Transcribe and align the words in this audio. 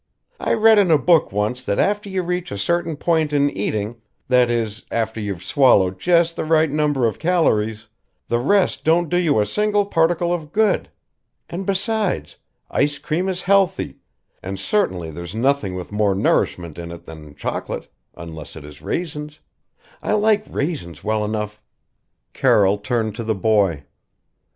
I 0.39 0.55
read 0.55 0.79
in 0.79 0.89
a 0.89 0.97
book 0.97 1.31
once 1.31 1.61
that 1.61 1.77
after 1.77 2.09
you 2.09 2.23
reach 2.23 2.51
a 2.51 2.57
certain 2.57 2.95
point 2.95 3.31
in 3.33 3.51
eating 3.51 4.01
that 4.29 4.49
is, 4.49 4.83
after 4.89 5.19
you've 5.21 5.43
swallowed 5.43 5.99
just 5.99 6.35
the 6.35 6.43
right 6.43 6.71
number 6.71 7.05
of 7.05 7.19
calories 7.19 7.87
the 8.27 8.39
rest 8.39 8.83
don't 8.83 9.09
do 9.09 9.17
you 9.17 9.39
a 9.39 9.45
single 9.45 9.85
particle 9.85 10.33
of 10.33 10.51
good. 10.51 10.89
And 11.51 11.67
besides, 11.67 12.37
ice 12.71 12.97
cream 12.97 13.29
is 13.29 13.43
healthy, 13.43 13.97
and 14.41 14.59
certainly 14.59 15.11
there's 15.11 15.35
nothing 15.35 15.75
with 15.75 15.91
more 15.91 16.15
nourishment 16.15 16.79
in 16.79 16.89
it 16.91 17.05
than 17.05 17.35
chocolate 17.35 17.87
unless 18.15 18.55
it 18.55 18.65
is 18.65 18.81
raisins. 18.81 19.39
I 20.01 20.13
like 20.13 20.43
raisins 20.49 21.03
well 21.03 21.23
enough" 21.23 21.61
Carroll 22.33 22.79
turned 22.79 23.13
to 23.17 23.23
the 23.23 23.35
boy. 23.35 23.83